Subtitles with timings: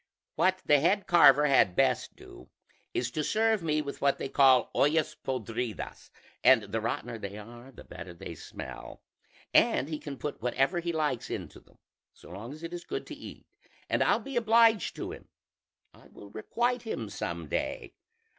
[0.33, 2.49] What the head carver had best do
[2.91, 6.09] is to serve me with what they call ollas podridas
[6.43, 9.03] (and the rottener they are the better they smell);
[9.53, 11.77] and he can put whatever he likes into them,
[12.15, 13.45] so long as it is good to eat,
[13.91, 15.27] and I'll be obliged to him,
[15.93, 17.93] and will requite him some day.